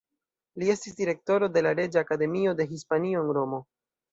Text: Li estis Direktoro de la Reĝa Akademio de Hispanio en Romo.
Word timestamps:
Li 0.61 0.69
estis 0.73 0.95
Direktoro 1.01 1.49
de 1.57 1.63
la 1.67 1.75
Reĝa 1.81 2.03
Akademio 2.07 2.57
de 2.63 2.69
Hispanio 2.73 3.25
en 3.27 3.31
Romo. 3.41 3.65